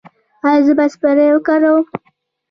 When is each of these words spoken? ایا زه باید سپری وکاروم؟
ایا 0.47 0.61
زه 0.65 0.73
باید 0.77 0.91
سپری 0.95 1.29
وکاروم؟ 1.35 1.83